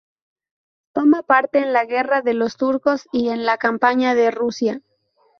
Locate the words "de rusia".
4.15-4.81